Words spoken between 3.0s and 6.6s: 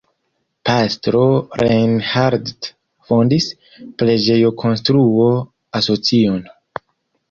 fondis preĝejokonstruo-asocion.